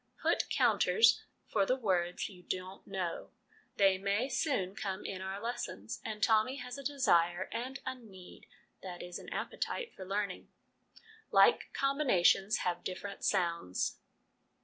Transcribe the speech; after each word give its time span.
'Put 0.23 0.49
counters 0.49 1.21
for 1.45 1.63
the 1.63 1.75
words 1.75 2.27
you 2.27 2.41
don't 2.41 2.87
know; 2.87 3.29
they 3.75 3.99
may 3.99 4.29
soon 4.29 4.73
come 4.73 5.05
in 5.05 5.21
our 5.21 5.39
lessons/ 5.39 6.01
and 6.03 6.23
Tommy 6.23 6.55
has 6.55 6.79
a 6.79 6.83
desire 6.83 7.47
and 7.51 7.79
a 7.85 7.93
need 7.93 8.47
that 8.81 9.03
is, 9.03 9.19
an 9.19 9.29
appetite 9.29 9.93
for 9.93 10.03
learning. 10.03 10.47
Like 11.29 11.71
Combinations 11.73 12.61
have 12.65 12.83
Different 12.83 13.23
Sounds. 13.23 13.99